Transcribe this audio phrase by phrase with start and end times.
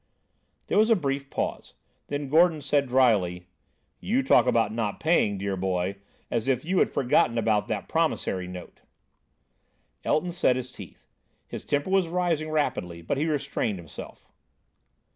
[0.65, 1.75] There was a brief pause;
[2.07, 3.45] then Gordon said dryly:
[3.99, 5.97] "You talk about not paying, dear boy,
[6.31, 8.81] as if you had forgotten about that promissory note."
[10.03, 11.05] Elton set his teeth.
[11.47, 13.03] His temper was rising rapidly.
[13.03, 14.27] But he restrained himself.